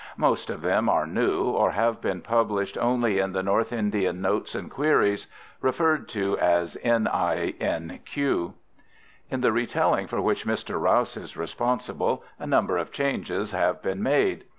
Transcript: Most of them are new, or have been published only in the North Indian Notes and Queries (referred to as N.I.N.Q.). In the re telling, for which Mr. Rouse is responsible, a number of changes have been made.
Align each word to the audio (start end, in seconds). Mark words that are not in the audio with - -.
Most 0.17 0.49
of 0.49 0.63
them 0.63 0.89
are 0.89 1.05
new, 1.05 1.43
or 1.43 1.73
have 1.73 2.01
been 2.01 2.21
published 2.23 2.75
only 2.75 3.19
in 3.19 3.33
the 3.33 3.43
North 3.43 3.71
Indian 3.71 4.19
Notes 4.19 4.55
and 4.55 4.67
Queries 4.67 5.27
(referred 5.61 6.07
to 6.09 6.39
as 6.39 6.75
N.I.N.Q.). 6.81 8.53
In 9.29 9.41
the 9.41 9.51
re 9.51 9.67
telling, 9.67 10.07
for 10.07 10.19
which 10.19 10.47
Mr. 10.47 10.81
Rouse 10.81 11.17
is 11.17 11.37
responsible, 11.37 12.23
a 12.39 12.47
number 12.47 12.77
of 12.77 12.91
changes 12.91 13.51
have 13.51 13.83
been 13.83 14.01
made. 14.01 14.45